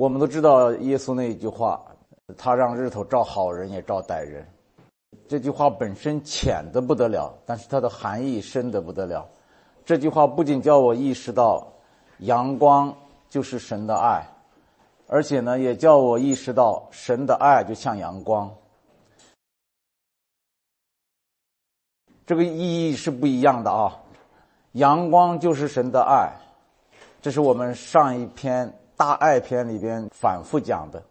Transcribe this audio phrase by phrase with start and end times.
[0.00, 1.78] 我们都知道耶稣那一句话，
[2.34, 4.48] 他让日头照好人也照歹人。
[5.28, 9.28] 这句话本身浅的不得了，但是它的含义深的不得了。
[9.84, 11.70] 这句话不仅叫我意识到
[12.20, 12.96] 阳光
[13.28, 14.26] 就是神的爱，
[15.06, 18.50] 而且呢，也叫我意识到神的爱就像阳光。
[22.24, 24.00] 这个意义是不一样的啊！
[24.72, 26.32] 阳光就是神的爱，
[27.20, 31.02] 这是我们上一篇大爱篇里边反复讲的。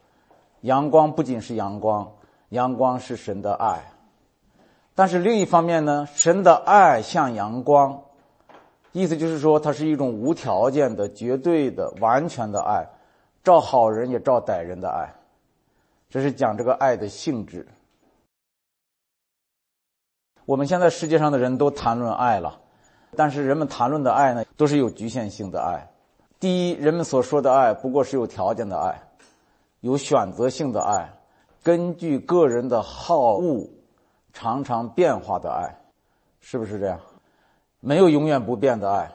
[0.61, 2.07] 阳光不仅是阳光，
[2.49, 3.81] 阳光是神的爱。
[4.93, 7.99] 但是另一方面呢，神的爱像阳光，
[8.91, 12.87] 意思就是说，它是一种无条件的、绝对的、完全的爱，
[13.43, 15.11] 照好人也照歹人的爱。
[16.11, 17.67] 这是讲这个爱的性质。
[20.45, 22.61] 我们现在世界上的人都谈论爱了，
[23.15, 25.88] 但是人们谈论的爱呢，都是有局限性的爱。
[26.39, 29.01] 第一，人们所说的爱不过是有条件的爱，
[29.81, 31.09] 有选择性的爱，
[31.61, 33.67] 根据个人的好恶。
[34.31, 35.75] 常常变化的爱，
[36.39, 36.97] 是不是这样？
[37.79, 39.09] 没有永远不变的爱。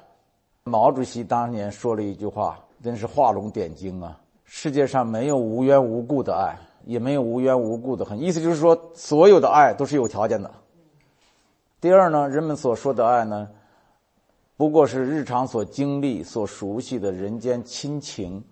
[0.64, 4.20] 毛主席当年说了一句话，真是画龙点睛啊！
[4.44, 8.20] 世界上没有无缘无故的爱，也没有无缘无故的恨。
[8.20, 10.50] 意思就是说，所有的爱都是有条件的。
[11.81, 13.48] 第二呢，人们所说的爱呢，
[14.56, 18.42] 不过是日常所经历、所熟悉的人间亲情、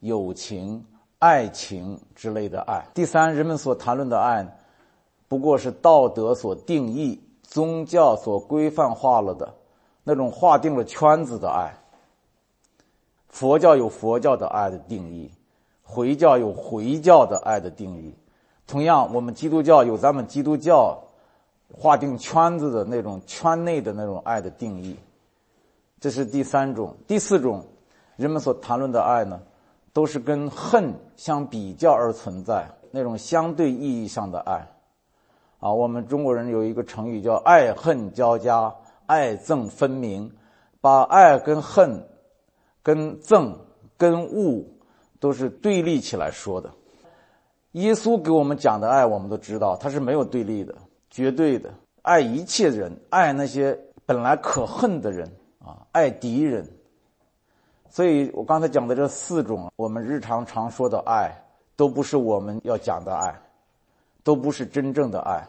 [0.00, 0.84] 友情、
[1.20, 2.84] 爱情之类的爱。
[2.92, 4.44] 第三，人们所谈论的爱。
[5.28, 9.54] 不过是道德所定义、宗教所规范化了的
[10.02, 11.72] 那种划定了圈子的爱。
[13.28, 15.30] 佛教有佛教的爱的定义，
[15.82, 18.12] 回教有回教的爱的定义。
[18.66, 21.00] 同样，我们基督教有咱们基督教
[21.72, 24.96] 划定圈子的那种圈内的那种爱的定义。
[26.02, 27.64] 这是第三种，第四种，
[28.16, 29.40] 人们所谈论的爱呢，
[29.92, 34.68] 都是跟恨相比较而存在那种相对意义上的爱。
[35.60, 38.74] 啊，我们中国人有一个成语叫“爱恨交加，
[39.06, 40.28] 爱憎分明”，
[40.82, 42.04] 把爱跟恨、
[42.82, 43.54] 跟憎、
[43.96, 44.64] 跟恶
[45.20, 46.68] 都是对立起来说的。
[47.70, 50.74] 耶稣给我们讲的爱，我们都知道，他是没有对立的，
[51.10, 55.30] 绝对的，爱一切人，爱那些本来可恨的人
[55.64, 56.68] 啊，爱敌人。
[57.88, 61.32] 所以我刚才讲的这四种，我们日常常说的爱，
[61.76, 63.34] 都不是我们要讲的爱。
[64.24, 65.44] 都不是真正的爱。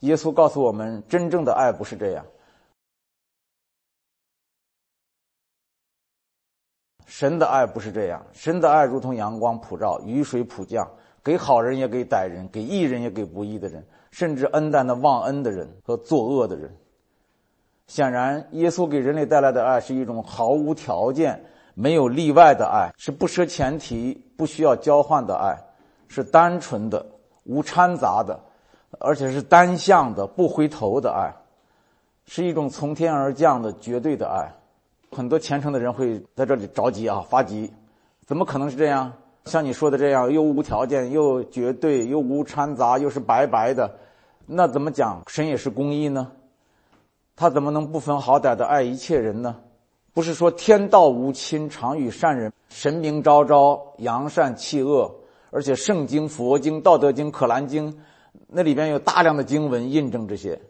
[0.00, 2.26] 耶稣告诉我们，真正的爱不是这样。
[7.06, 10.84] 神的爱不是这样，神的爱如同阳光普照，雨水普降，
[11.22, 16.76] 给好人也给歹人，给义人也给不义的人，甚至恩待那忘恩的人和作恶的人。
[17.88, 21.44] 显然，耶稣给人类带来的爱是一种毫无条件、
[21.74, 25.58] 没有例外的爱，是不设前提、不需要交换的爱，
[26.06, 27.04] 是单纯的。
[27.44, 28.38] 无掺杂的，
[29.00, 31.34] 而且是单向的、不回头的爱，
[32.26, 34.52] 是一种从天而降的绝对的爱。
[35.16, 37.72] 很多虔诚的人会在这里着急啊，发急，
[38.26, 39.10] 怎么可能是这样？
[39.46, 43.90] 像你说的这样，又无条件，又绝对，又无掺杂，又是白白的，
[44.44, 45.22] 那怎么讲？
[45.26, 46.30] 神也是公义呢？
[47.38, 49.60] 他怎么能不分好歹的爱一切人呢？
[50.12, 55.14] 不是说天道无亲，常与善人，神明昭昭，扬善弃恶。
[55.50, 57.96] 而且圣经、佛经、道德经、可兰经，
[58.48, 60.60] 那里边有大量的经文印证这些，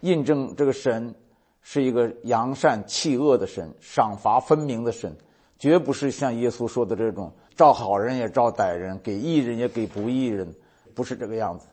[0.00, 1.14] 印证这个神
[1.60, 5.14] 是一个扬善弃恶的神，赏罚分明的神，
[5.58, 10.54] 绝不是像耶稣说的这种照好人也照歹人，给义人也给不义人，
[10.94, 11.66] 不是这个样子。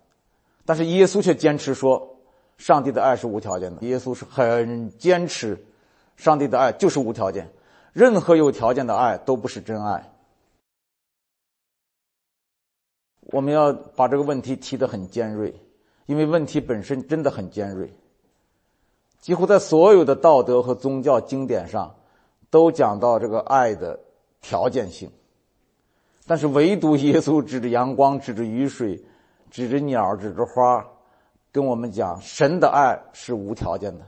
[0.66, 2.11] 但是耶稣却坚持说，
[2.58, 3.82] 上帝的爱是无条件的。
[3.86, 5.58] 耶稣是很坚持，
[6.16, 7.50] 上帝的爱就是无条件，
[7.94, 10.12] 任何有条件的爱都不是真爱。
[13.32, 15.56] 我们要把这个问题提得很尖锐，
[16.06, 17.94] 因为问题本身真的很尖锐。
[19.20, 21.96] 几乎在所有的道德和宗教经典上，
[22.50, 24.00] 都讲到这个爱的
[24.42, 25.10] 条件性，
[26.26, 29.02] 但是唯独耶稣指着阳光、指着雨水、
[29.52, 30.86] 指着鸟、指着花，
[31.52, 34.06] 跟我们讲神的爱是无条件的。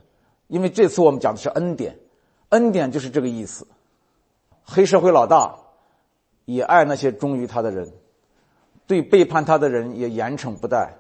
[0.48, 1.98] 因为这次我们讲的是恩典，
[2.50, 3.68] 恩典就是这个意思。
[4.64, 5.58] 黑社会老大
[6.46, 7.92] 也爱那些忠于他的人。
[8.86, 10.94] 对背叛他的人也严惩不贷，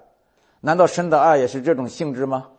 [0.61, 2.49] 难道神的爱也是这种性质吗？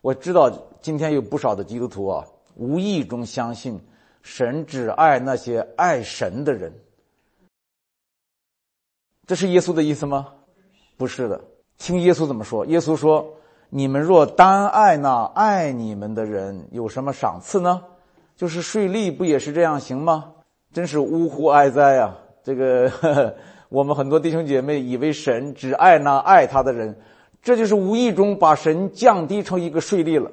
[0.00, 0.50] 我知道
[0.80, 3.78] 今天有不少的基督徒啊，无意中相信
[4.22, 6.72] 神只爱那些爱神的人，
[9.26, 10.32] 这是耶稣的意思吗？
[10.96, 11.44] 不是的，
[11.84, 12.64] 听耶稣怎么说。
[12.64, 13.34] 耶稣说
[13.68, 17.82] ：“你们若单爱那爱你们的人，有什么赏赐呢？
[18.36, 20.32] 就是税吏不也是这样行吗？
[20.72, 22.16] 真是呜呼哀哉啊！
[22.42, 23.34] 这个呵呵
[23.68, 26.98] 我们很多弟兄姐妹以为神只爱那爱他的人，
[27.42, 30.30] 这就是无意中把神降低成一个税吏了。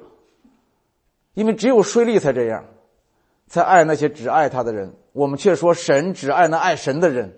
[1.34, 2.64] 因为只有税吏才这样，
[3.46, 4.94] 才爱那些只爱他的人。
[5.12, 7.34] 我们却说神只爱那爱神的人。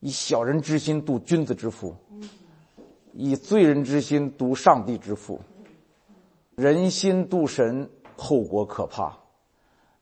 [0.00, 1.96] 以小人之心度君子之腹，
[3.16, 5.40] 以罪人之心度上帝之腹。
[6.56, 9.16] 人心度神，后果可怕。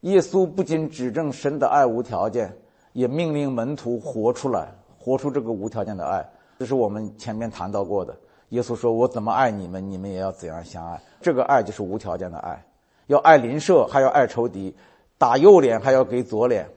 [0.01, 2.57] 耶稣不仅指证神的爱无条件，
[2.93, 4.69] 也命令门徒活出来，
[4.99, 6.27] 活出这个无条件的爱。
[6.59, 8.17] 这是我们前面谈到过的。
[8.49, 12.65] 耶稣说：“我怎么爱你们，你们也要怎样相爱。”这个爱就是无条件的爱，
[13.07, 14.75] 要爱邻舍，还要爱仇敌，
[15.17, 16.69] 打右脸还要给左脸，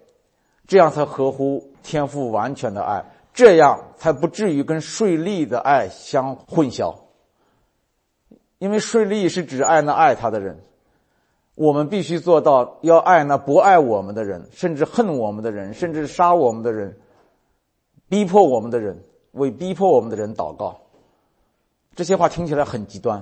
[0.67, 3.03] 这样才合乎天赋完全的爱。
[3.35, 7.01] 这样才不至于跟税吏的爱相混淆，
[8.59, 10.63] 因为税吏是只爱那爱他的人，
[11.53, 16.97] 我们必须做到要爱那不爱我们的人，甚至恨我们的人，甚至杀我们的人，
[18.07, 19.03] 逼迫我们的人，
[19.33, 20.79] 为逼迫我们的人祷告。
[21.93, 23.21] 这些话听起来很极端，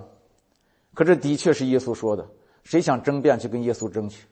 [0.94, 2.28] 可这的确是耶稣说的。
[2.64, 4.28] 谁想争辩，去跟耶稣争去。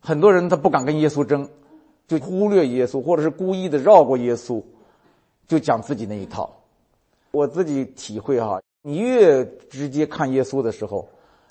[0.00, 1.48] 很多人他不敢跟耶稣争。
[2.06, 4.62] 就忽略耶稣，或者是故意的绕过耶稣，
[5.46, 6.54] 就讲自己那一套。
[7.30, 11.08] 我自己体会哈，你越直接看耶稣的时候，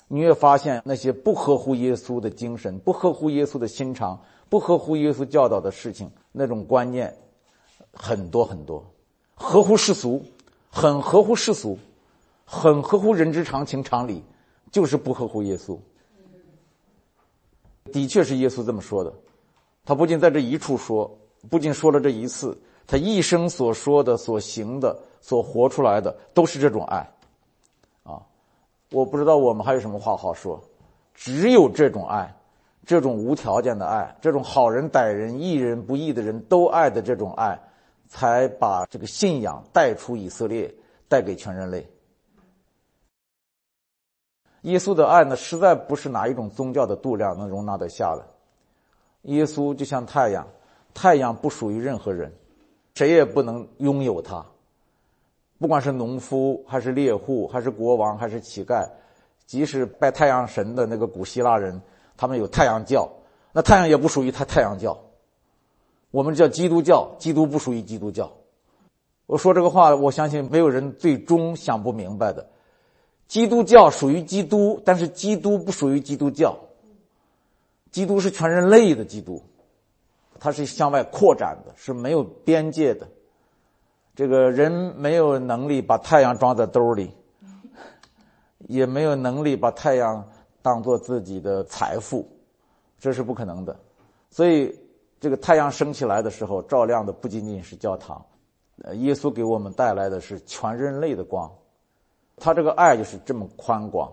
[0.08, 4.18] 你越发现那些不合乎耶稣的精神、不合乎耶稣的心肠、
[4.48, 7.14] 不合乎耶稣教导的事情，那种观念
[7.92, 8.84] 很多很多，
[9.34, 10.22] 合乎世俗，
[10.70, 11.78] 很合乎世俗，
[12.44, 14.22] 很合乎人之常情常理，
[14.70, 15.78] 就是不合乎耶稣。
[17.92, 19.12] 的确是耶稣这么说的。
[19.84, 21.10] 他不仅在这一处说，
[21.50, 27.06] 不仅说了这一次，他一生所说的、所行的、所活出来的，都是这种爱，
[28.02, 28.22] 啊！
[28.90, 30.58] 我不知道我们还有什么话好说，
[31.12, 32.34] 只有这种爱，
[32.86, 37.60] 这种无条件的爱，这种好人歹人、义人不义的人都爱的这种爱，
[38.08, 40.74] 才把这个信仰带出以色列，
[41.08, 41.86] 带给全人类。
[44.62, 48.33] 耶稣的爱呢，实在不是哪一种宗教的度量能容纳得下的。
[49.24, 50.46] 耶稣就像太阳，
[50.94, 52.32] 太阳不属于任何人，
[52.94, 54.44] 谁也不能拥有它。
[55.58, 58.86] 不管是农夫，还是猎户，还是国王，还是乞丐，
[59.46, 61.80] 即使拜太阳神的那个古希腊人，
[62.16, 63.08] 他们有太阳教，
[63.52, 64.98] 那太阳也不属于他太阳教。
[66.10, 68.30] 我们叫基督教，基督不属于基督教。
[69.26, 72.46] 我说这个话，我相信没有人最终想不明白的。
[73.26, 76.58] 基督教属于基督，但是基督不属于基督教。
[77.94, 79.40] 基督是全人类的基督，
[80.40, 83.06] 它是向外扩展的，是没有边界的。
[84.16, 87.14] 这个人没有能力把太阳装在兜里，
[88.66, 90.28] 也没有能力把太阳
[90.60, 92.28] 当做自己的财富，
[92.98, 93.78] 这是不可能的。
[94.28, 94.76] 所以，
[95.20, 98.20] 这个太阳升起来的时候，照亮的不仅仅是教堂，
[98.82, 101.48] 呃，耶稣给我们带来的是全人类的光。
[102.38, 104.12] 他这个爱就是这么宽广，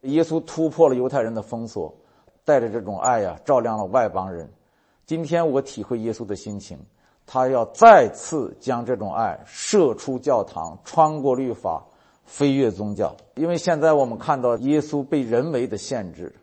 [0.00, 1.94] 耶稣突破了犹太人的封锁。
[2.48, 4.48] 带着这种爱呀，照亮了外邦人。
[5.04, 6.78] 今天我体会耶稣的心情，
[7.26, 11.84] 他要再次将这种爱射出教堂，穿过律法，
[12.24, 13.14] 飞越宗教。
[13.34, 16.34] 因为现在我们看到耶稣被人为的限制，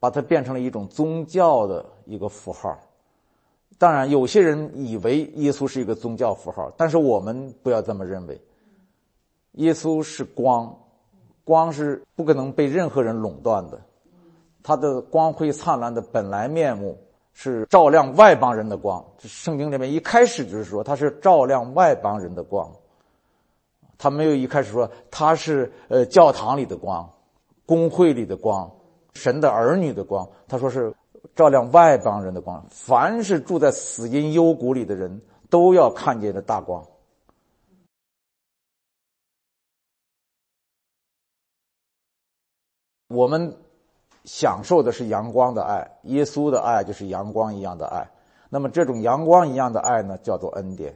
[0.00, 2.76] 把它变成了一种宗教的一个符号。
[3.78, 8.40] 当然，有些人以为耶稣是一个宗教符号，但是我们不要这么认为。
[9.52, 10.76] 耶稣是光，
[11.44, 13.80] 光是不可能被任何人垄断的。
[14.62, 16.98] 他的光辉灿烂的本来面目
[17.32, 19.02] 是照亮外邦人的光。
[19.18, 22.70] 圣经里面一开始就是说他是照亮外邦人的光，
[23.96, 27.10] 他没有一开始说他是呃教堂里的光、
[27.64, 28.70] 工会里的光、
[29.14, 30.28] 神的儿女的光。
[30.46, 30.94] 他说是
[31.34, 36.84] 照亮外邦人的光，凡是住在死荫幽谷里的人都要看见的大光。
[43.08, 43.56] 我们。
[44.24, 48.06] 享受的是阳光的爱，耶稣的爱就是阳光一样的爱。
[48.48, 50.94] 那么这种阳光一样的爱呢，叫做恩典，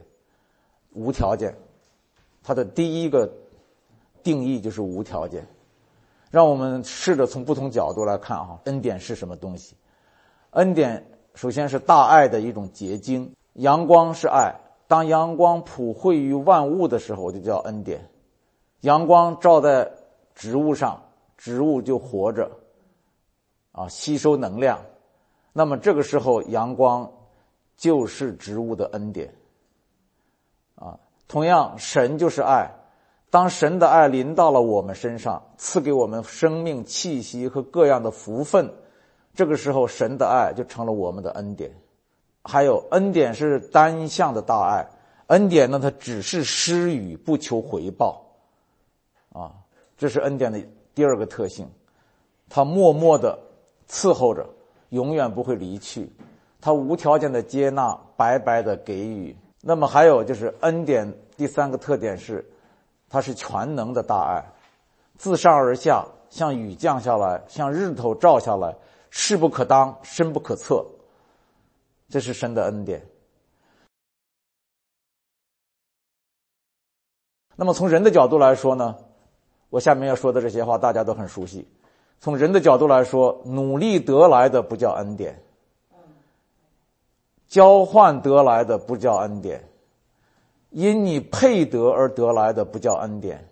[0.93, 1.55] 无条件。
[2.43, 3.31] 它的第一个
[4.21, 5.47] 定义就是无条件。
[6.31, 9.75] 让我们试着从不同角度来看啊，恩典是什么东西？
[10.51, 13.33] 恩典首先是大爱的一种结晶。
[13.53, 14.53] 阳光是爱，
[14.87, 18.09] 当阳光普惠于万物的时候，就叫恩典。
[18.81, 19.89] 阳光照在
[20.33, 21.01] 植物上，
[21.37, 22.51] 植物就活着。
[23.75, 24.79] 啊，吸收能量，
[25.51, 27.11] 那么这个时候阳光
[27.75, 29.33] 就是植物的恩典。
[30.75, 32.71] 啊，同样神就是爱，
[33.29, 38.73] 当神的爱临到了我们身上，赐给我们生命气息和各样的福分，
[39.33, 41.69] 这个时候神的爱就成了我们的恩典。
[42.43, 44.87] 还有恩典是单向的大爱，
[45.27, 48.23] 恩典呢，它只是施予，不求回报，
[49.33, 49.51] 啊，
[49.97, 50.61] 这是恩典的
[50.93, 51.67] 第二个特性，
[52.47, 53.39] 它默默的
[53.89, 54.47] 伺候着，
[54.89, 56.11] 永远不会离去，
[56.59, 59.35] 他无条件的接纳，白白的给予。
[59.61, 62.45] 那么还有就是恩典第三个特点是，
[63.09, 64.45] 它是全能的大爱，
[65.17, 68.75] 自上而下，像雨降下来，像日头照下来，
[69.09, 70.85] 势不可当，深不可测。
[72.09, 73.03] 这是神的恩典。
[77.55, 78.95] 那么从人的角度来说呢，
[79.69, 81.67] 我下面要说的这些话大家都很熟悉。
[82.19, 85.43] 从人的角度来说，努力得来的不叫恩典，
[87.47, 89.63] 交换得来的不叫恩典，
[90.71, 93.47] 因你配得而得来的不叫恩典。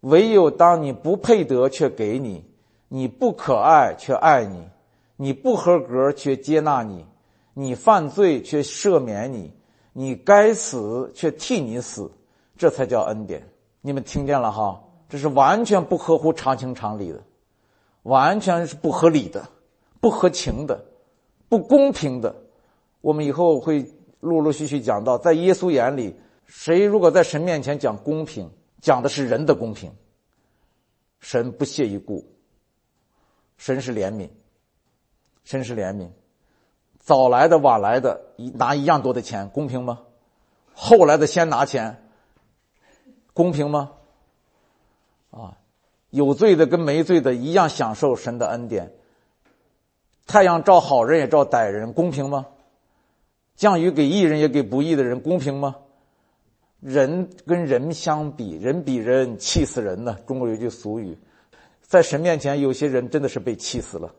[0.00, 2.44] 唯有当你不配得却给你，
[2.88, 4.68] 你不可爱却爱你，
[5.16, 7.04] 你不合格却接纳你。
[7.58, 9.50] 你犯罪却赦免你，
[9.94, 12.12] 你该死却替你死，
[12.54, 13.42] 这才叫恩典。
[13.80, 14.78] 你们听见了哈？
[15.08, 17.22] 这是完全不合乎常情常理的，
[18.06, 19.48] 完全是不合理的、
[20.00, 20.84] 不合情的、
[21.48, 22.34] 不公平的。
[23.00, 26.14] 我们以后会陆陆续续讲到，在耶稣眼里，
[26.46, 29.92] 谁如果在神面前讲公平，讲的是人的公平，
[31.18, 32.24] 神不屑一顾。
[33.56, 34.28] 神是怜悯，
[35.44, 36.10] 神是怜悯。
[36.98, 40.00] 早来的晚来的，一拿一样多的钱，公平吗？
[40.74, 42.06] 后来的先拿钱，
[43.32, 43.92] 公平吗？
[45.30, 45.56] 啊，
[46.10, 48.92] 有罪的跟没罪的一样享受神的恩典。
[50.26, 52.46] 太阳照好人也照歹人，公平吗？
[53.54, 55.76] 降雨给义人也给不义的人，公平吗？
[56.80, 60.18] 人跟人相比，人比人气死人呢。
[60.26, 61.16] 中国有句俗语，
[61.80, 64.14] 在神面前，有些人真的是被气死了。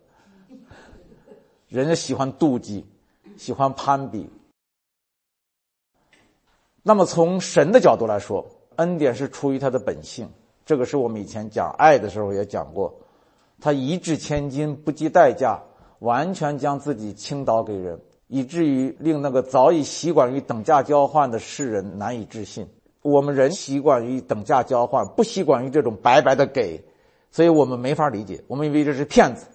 [1.68, 2.86] 人家喜欢妒忌，
[3.38, 4.30] 喜欢攀比。
[6.82, 10.30] 那么从神的角度来说，恩典是出于他的本性。
[10.68, 12.94] 这个是我们以前讲爱的时候也讲过，
[13.62, 15.64] 他一掷千金，不计代价，
[16.00, 17.98] 完全将自己倾倒给人，
[18.28, 22.68] 以至于令那个早已习惯于等价交换的世人难以置信。
[23.02, 26.84] 我们人习惯于等价交换，不习惯于这种白白的给，
[27.32, 28.44] 所以我们没法理解。
[28.48, 29.48] 我们以为这是骗子。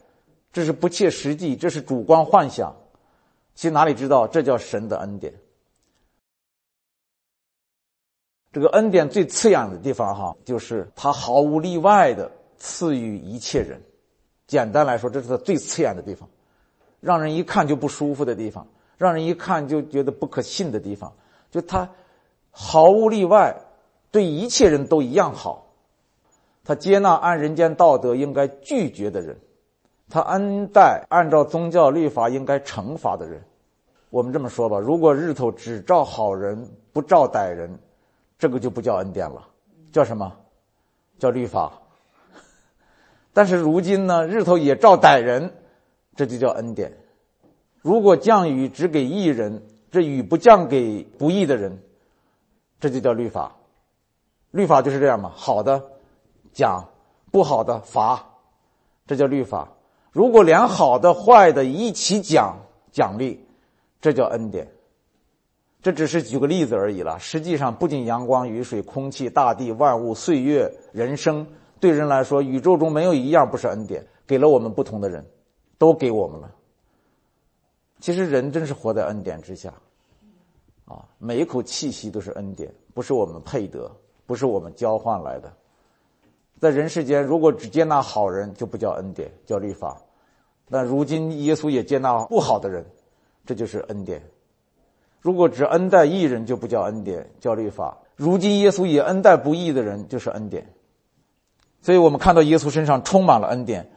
[0.51, 2.75] 这是不切实际，这是主观幻想。
[3.55, 5.35] 其实哪里知道，这叫神的恩典。
[8.53, 13.81] 这个恩典最刺眼的地方，哈，就是他毫无例外的赐予一切人。
[14.47, 16.29] 简单来说，这是他最刺眼的地方，
[17.01, 18.67] 让人一看就不舒服的地方，
[18.99, 21.11] 让人一看就觉得不可信的地方。
[21.51, 21.89] 就他
[22.51, 23.57] 毫无例外
[24.11, 25.73] 对一切人都一样好，
[26.63, 29.35] 他接纳按人间道德应该拒绝的人。
[30.11, 33.43] 他恩待按照宗教律法应该惩罚的人，
[34.11, 37.79] 我们这么说吧：如果日头只照好人不照歹人，
[38.43, 39.47] 这个就不叫恩典了，
[39.93, 40.33] 叫什么？
[41.17, 41.75] 叫律法。
[43.33, 45.55] 但是如今呢，日头也照歹人，
[46.17, 46.93] 这就叫恩典。
[47.83, 51.85] 如果降雨只给义人，这雨不降给不义的人，
[52.81, 53.55] 这就叫律法。
[54.51, 55.81] 律法就是这样嘛，好的
[56.53, 56.85] 讲，
[57.31, 58.27] 不好的罚，
[59.07, 59.69] 这叫律法。
[60.11, 62.57] 如果连好的坏的一起奖
[62.91, 63.47] 奖励，
[64.01, 64.67] 这叫恩典。
[65.83, 67.19] 这只是举个例子而已了。
[67.19, 71.45] 实际上，不仅阳光、雨水、空气、大地、万物、岁月、人生，
[71.81, 75.27] 对人来说，宇宙中没有一样不是恩典，给了我们不同的人，
[75.79, 76.49] 都给我们了。
[77.99, 79.75] 其实人真是活在恩典之下，
[80.85, 83.91] 啊，每一口气息都是恩典，不是我们配得，
[84.25, 85.53] 不是我们交换来的。
[86.61, 90.01] 在人世间，如果只接纳好人，就不叫恩典，叫律法。
[90.69, 92.87] 那如今耶稣也接纳不好的人，
[93.45, 94.23] 这就是恩典。
[95.23, 97.97] 如果只恩待义人，就不叫恩典，叫律法。
[98.17, 100.67] 如今耶稣也恩待不义的人，就是恩典。
[101.81, 103.89] 所以我们看到耶稣身上充满了恩典，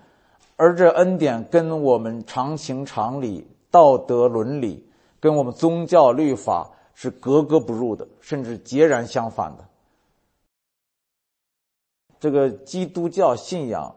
[0.56, 4.88] 而这恩典跟我们常情常理、道德伦理，
[5.20, 9.66] 跟我们宗教律法是格格不入的，甚至截然相反的。
[12.20, 13.96] 这个基督教信仰，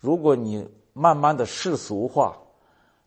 [0.00, 2.36] 如果你慢慢的世俗化，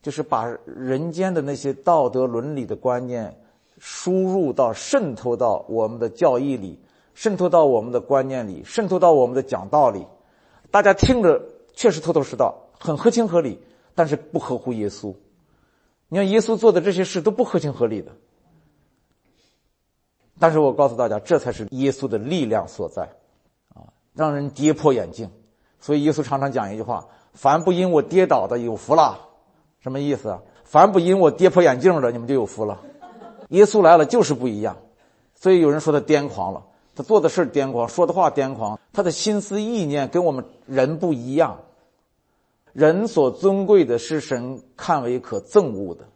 [0.02, 3.34] 就是把人间的那些道德伦理的观念
[3.80, 6.80] 输入到、渗透到我们的教义里，
[7.14, 10.06] 渗透到我们的观念里，渗透到我们的讲道理，
[10.72, 11.42] 大家听着
[11.74, 13.60] 确实头头是道，很合情合理，
[13.96, 15.14] 但是不合乎耶稣。
[16.10, 18.12] 你看耶稣做的这些事都不合情合理的，
[20.40, 23.04] 但是我告诉大家，这才是耶稣的力量所在。
[23.74, 25.30] 啊让人跌破眼镜，
[25.80, 29.30] 所以耶稣常常讲一句话：“凡不因我跌倒的，有福了。”
[29.80, 30.42] 什么意思啊？
[30.64, 32.82] 凡不因我跌破眼镜的，你们就有福了。
[33.50, 34.78] 耶稣来了就是不一样，
[35.36, 41.64] 所以有人说他癫狂了，他做的事癫狂，说的话癫狂，他的心思意念跟我们人不一样。
[42.74, 46.08] 人所尊贵的是神看为可憎恶的。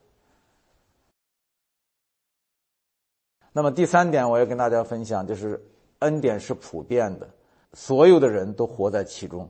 [3.52, 5.66] 那么第三点，我要跟大家分享，就是
[6.00, 7.28] 恩典是普遍的，
[7.74, 9.50] 所有的人都活在其中。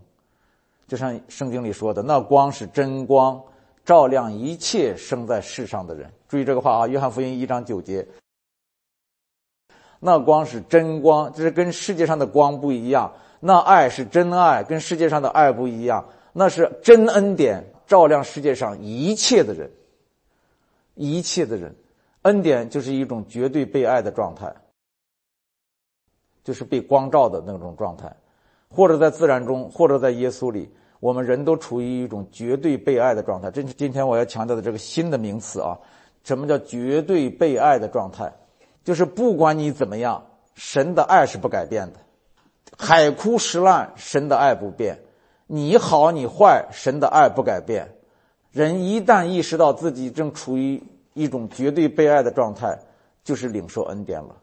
[0.88, 3.43] 就像圣经里说的，那光是真光，
[3.85, 6.11] 照亮一切生在世上的人。
[6.27, 8.07] 注意这个话啊，《约翰福音》一章九节。
[10.00, 13.13] 那光是真光，就是跟世界上的光不一样。
[13.39, 16.07] 那爱是真爱，跟世界上的爱不一样。
[16.33, 19.69] 那是真恩典，照亮世界上一切的人，
[20.95, 21.75] 一切的人，
[22.21, 24.55] 恩典就是一种绝对被爱的状态，
[26.43, 28.15] 就是被光照的那种状态，
[28.69, 30.71] 或者在自然中，或者在耶稣里，
[31.01, 33.51] 我们人都处于一种绝对被爱的状态。
[33.51, 35.77] 这是今天我要强调的这个新的名词啊，
[36.24, 38.31] 什么叫绝对被爱的状态？
[38.84, 42.00] 就是不管你怎么样，神的爱是不改变的，
[42.77, 45.00] 海枯石烂，神的爱不变。
[45.48, 47.96] 你好，你坏，神的爱不改变。
[48.51, 52.79] 人一旦意识到自己正处于一种绝对被爱的状态，
[53.24, 54.38] 就是领受恩典了。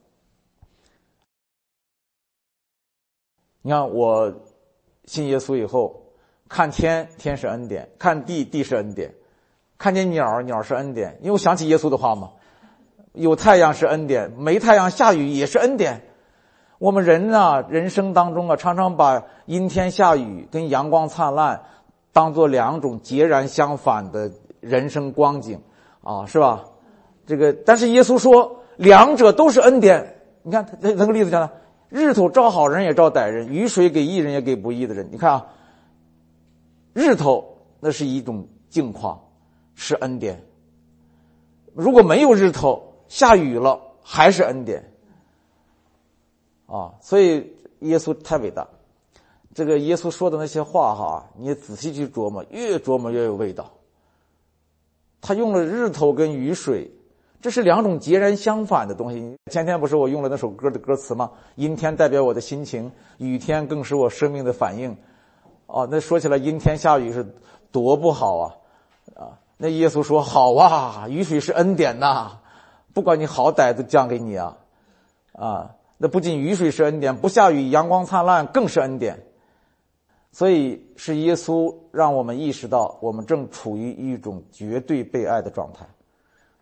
[3.62, 4.32] 你看，我
[5.04, 6.02] 信耶稣以后，
[6.48, 9.10] 看天，天是恩典；看地，地是恩典；
[9.76, 11.18] 看见鸟，鸟是恩典。
[11.20, 12.30] 因为我想起耶稣的话嘛，
[13.12, 16.02] 有太阳是恩典，没太阳下雨也是恩典。
[16.78, 21.62] 我们人啊，人生当中啊，常常把阴天下雨跟阳光灿烂
[22.12, 25.60] 当做两种截然相反的人生光景，
[26.02, 26.64] 啊，是吧？
[27.26, 30.14] 这个，但是耶稣说，两者都是恩典。
[30.42, 31.50] 你看，他那个例子讲的，
[31.90, 35.08] 日头照好人也照歹人，雨水给义人也给不义的人。
[35.10, 35.46] 你看啊，
[36.98, 39.20] 日头那是一种境况，
[39.76, 40.34] 是恩典；
[41.72, 44.84] 如果没有日头，下雨了，还是恩典。
[46.66, 48.66] 啊，所以耶稣太伟大，
[49.54, 53.70] 这个耶稣说的那些话哈，你仔细去琢磨，越琢磨越有味道。
[55.20, 56.90] 他用了日头跟雨水，
[57.40, 59.36] 这是两种截然相反的东西。
[59.52, 61.30] 前天不是我用了那首歌的歌词吗？
[61.54, 64.96] 阴天代表我的心情，雨天更是我生命的反应。
[65.68, 67.36] 哦，那说起来阴天下雨是
[67.70, 68.54] 多不好啊！
[69.14, 72.40] 啊，那耶稣说好啊，雨水是恩典呐，
[72.94, 74.56] 不管你好歹都降给你啊，
[75.32, 75.74] 啊。
[75.98, 79.26] 那不仅雨水是恩典，不下雨阳光灿烂更是恩典。
[80.30, 85.86] 所以是耶稣让我们意识到，我们正处于一种绝对被爱的状态。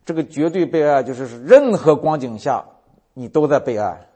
[0.05, 2.65] 这个绝对被爱，就是任何光景下
[3.13, 4.09] 你都在被爱。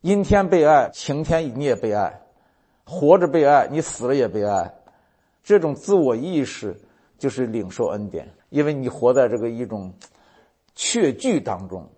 [0.00, 2.22] 阴天被爱，晴天你也被爱，
[2.90, 4.74] 活着被爱，你死了也被爱。
[5.44, 6.76] 这种自我意识
[7.18, 9.92] 就是领受恩典，因为你活在这个一种
[10.74, 11.88] 确据当中，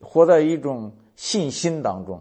[0.00, 0.92] 活在一种。
[1.16, 2.20] 信心当中，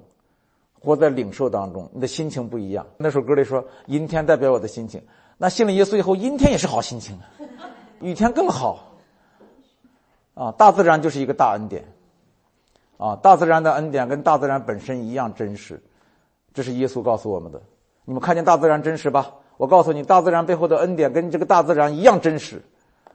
[0.80, 2.86] 活在领受当中，你的心情不一样。
[2.96, 5.02] 那首歌里说：“阴天代表我的心情。”
[5.36, 7.26] 那信了耶稣以后，阴天也是好心情啊，
[8.02, 8.94] 雨天更好。
[10.36, 11.84] 啊，大自然就是一个大恩典。
[12.98, 15.82] 啊，大自然的恩典跟大自然本身一样真实，
[16.54, 17.60] 这是耶稣告诉我们的。
[18.06, 19.32] 你们看见大自然真实吧？
[19.58, 22.62] 我告诉你，大自然背后的恩典跟这个大自然一样真实，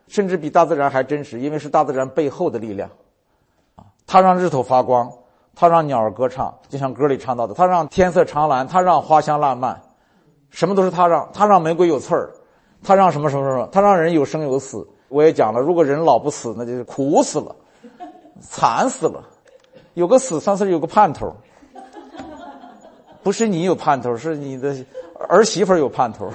[0.07, 2.89] 甚至比大自然还真实，因为是大自然背后的力量。
[3.77, 5.11] 啊，它让日头发光。
[5.61, 9.77] 他让鸟儿歌唱，就像歌里唱到的；他让天色长蓝，他让花香烂漫，
[10.51, 11.29] 什么都是他让。
[11.33, 12.31] 他让玫瑰有刺儿，
[12.81, 13.69] 他让什么什么什么？
[13.73, 14.87] 他让人有生有死。
[15.09, 17.57] 我也讲了，如果人老不死，那就是苦死了，
[18.41, 19.21] 惨死了。
[19.95, 21.35] 有个死，算是有个盼头。
[23.29, 24.75] 不是你有盼头，是你的
[25.29, 26.33] 儿媳妇有盼头。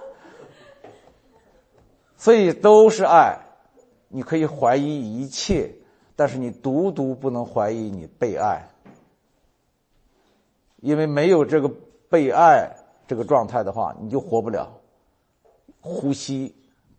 [2.18, 3.38] 所以都是爱，
[4.08, 5.72] 你可以怀疑一切。
[6.14, 8.68] 但是你独独不能怀疑你被爱，
[10.82, 11.72] 因为没有这个
[12.10, 12.70] 被爱
[13.08, 14.70] 这个状态的话，你就活不了。
[15.80, 16.54] 呼吸、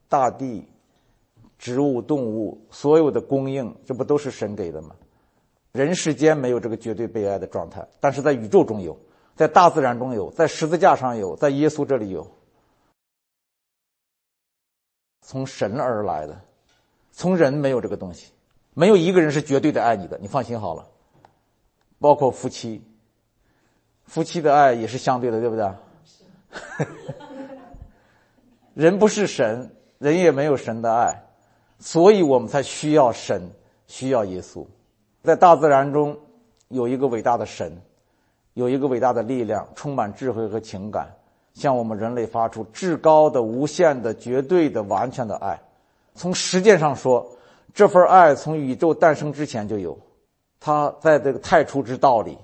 [0.09, 0.67] 大地、
[1.59, 4.95] 植物、动物，所有的供应，这不都是神给的吗？
[5.77, 8.97] 人世间没有这个绝对被爱的状态，但是在宇宙中有，
[9.35, 12.27] 在大自然中有，在十字架上有，在耶稣这里有，
[15.21, 16.41] 从神而来的，
[17.11, 18.33] 从人没有这个东西。
[18.73, 20.87] 没有一个人是绝对的爱你的，你放心好了。
[21.99, 22.83] 包括夫妻，
[24.05, 25.71] 夫妻的爱也是相对的，对不对？
[28.73, 31.23] 人不是神，人也没有神的爱，
[31.79, 33.49] 所以我们才需要神，
[33.87, 34.65] 需要耶稣。
[35.27, 36.17] 在大自然中
[36.69, 37.81] 有一个伟大的神，
[38.53, 41.13] 有一个伟大的力量，充满智慧和情感，
[41.53, 45.59] 向我们人类发出至高的、无限的、绝对的、完全的爱。
[46.15, 47.27] 从实践上说，
[47.73, 49.99] 这份爱从宇宙诞生之前就有，
[50.61, 52.37] 它在这个太初之道里。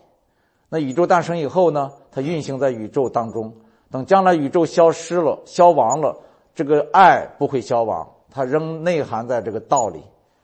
[0.67, 1.89] 那宇宙诞生以后呢？
[2.12, 3.54] 它运行在宇宙当中。
[3.89, 6.17] 等将来宇宙消失了、消亡了，
[6.54, 10.04] 这个爱不会消亡，它仍内含在这个道里，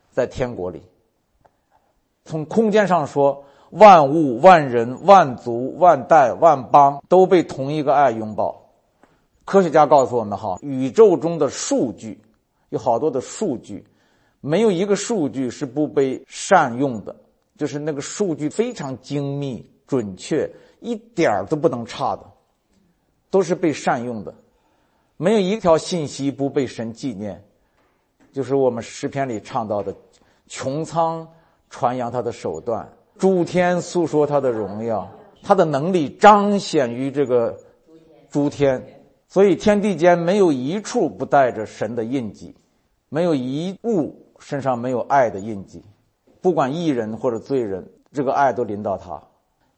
[0.10, 0.82] 在天国里。
[2.30, 8.70] 从空间上说，万物、万人、万族、万代、万邦都被同一个爱拥抱。
[9.46, 12.22] 科学家告诉我们：哈，宇宙中的数据
[12.70, 13.84] 有好多的数据，
[14.42, 17.16] 没有一个数据是不被善用的，
[17.58, 20.48] 就是那个数据非常精密、准确，
[20.82, 22.22] 一点儿都不能差的。
[23.32, 24.36] 都是被善用的，
[25.18, 27.44] 没有一条信息不被神纪念，
[28.32, 29.96] 就是我们诗篇里唱到的：
[30.48, 31.28] 穹苍
[31.70, 35.10] 传扬他的手段，诸天诉说他的荣耀，
[35.44, 37.58] 他的能力彰显于这个
[38.30, 38.84] 诸天。
[39.28, 42.56] 所以天地间没有一处不带着神的印记，
[43.10, 45.84] 没有一物身上没有爱的印记，
[46.42, 49.22] 不管义人或者罪人，这个爱都临到他。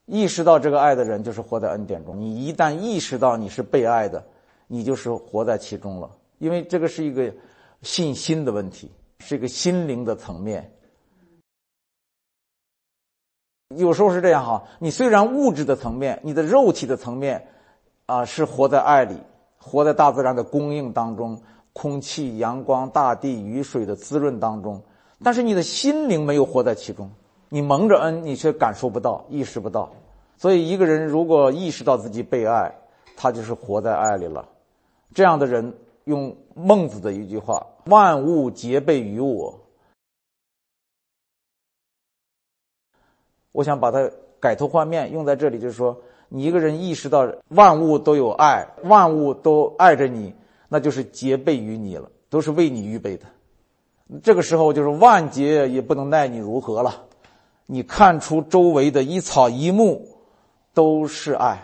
[0.06, 2.20] 意识到这个爱的人，就是活在恩典中。
[2.20, 4.24] 你一旦意识到你是被爱的，
[4.68, 6.10] 你就是活在其中了。
[6.40, 7.34] 因为这个是一个
[7.82, 10.72] 信心的问题，是一个心灵的层面。
[13.76, 17.48] 有时候是这样哈，你虽然物质的层面，你的肉体的层面，
[18.06, 19.16] 啊，是活在爱里，
[19.58, 21.40] 活在大自然的供应当中，
[21.74, 24.82] 空气、阳光、大地、雨水的滋润当中，
[25.24, 27.10] 但是你的心灵没有活在其中。
[27.50, 29.90] 你蒙着恩，你却感受不到，意识不到。
[30.38, 32.74] 所以，一个人如果意识到自己被爱，
[33.16, 34.48] 他就是活在爱里了。
[35.14, 35.74] 这样的人，
[36.06, 39.54] 用孟子的一句话：“万物皆备于我。”
[43.52, 44.10] 我想把它
[44.40, 45.98] 改头换面用在这里，就是说，
[46.30, 50.34] 你一个人意识到万物都有爱，万物都爱着你，
[50.70, 53.26] 那就是皆备于你了，都是为你预备的。
[54.24, 57.06] 这个时候，就是万劫也不能奈你如何了。
[57.66, 60.06] 你看出周围的一草一木
[60.74, 61.64] 都是爱，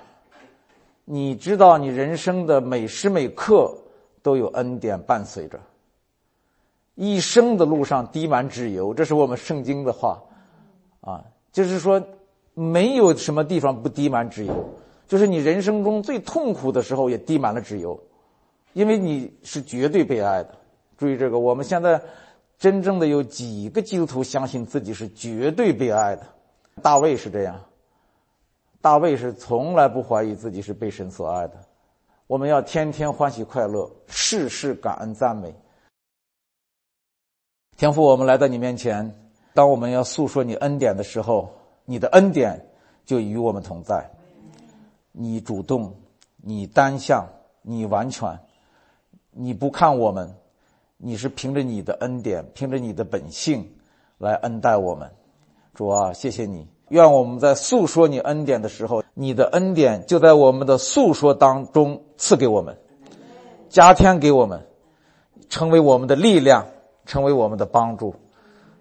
[1.03, 3.73] 你知道你人生的每时每刻
[4.21, 5.59] 都有恩典伴随着，
[6.95, 10.21] 一生的路上滴满脂油，这是我们圣经的话，
[11.01, 11.23] 啊，
[11.57, 11.99] 就是说
[12.53, 14.53] 没有什么地方不滴满脂油，
[15.07, 17.99] 就是你人生中最痛苦的时候也滴满了脂油，
[18.73, 20.53] 因为你是绝对被爱的。
[20.99, 21.99] 注意这个，我们现在。
[22.59, 26.25] 真正的有几个基督徒相信自己是绝对被爱的？
[26.81, 27.55] 大卫是这样，
[28.81, 31.53] 大卫是从来不怀疑自己是被神所爱的。
[32.25, 35.53] 我们要天天欢喜快乐，事事感恩赞美。
[37.77, 39.26] 天父，我们来到你面前，
[39.57, 41.49] 当我们要诉说你恩典的时候，
[41.83, 42.63] 你的恩典
[43.07, 44.07] 就与我们同在。
[45.11, 45.95] 你主动，
[46.35, 47.27] 你单向，
[47.63, 48.37] 你完全，
[49.31, 50.31] 你不看我们。
[50.97, 53.67] 你是凭着你的恩典，凭着你的本性
[54.19, 55.09] 来恩待我们，
[55.73, 56.67] 主啊，谢谢你！
[56.89, 62.77] 愿我们在诉说你恩典的时候，你的恩典就在我们的诉说当中赐给我们，
[63.69, 64.67] 加添给我们，
[65.49, 66.67] 成为我们的力量，
[67.07, 68.13] 成为我们的帮助，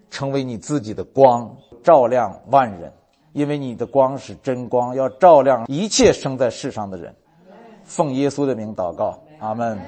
[0.09, 2.91] 成为你自己的光，照亮万人。
[3.33, 7.15] 因为你的光是真光，要照亮一切生在世上的人。
[7.83, 9.79] 奉耶稣的名祷告，阿门。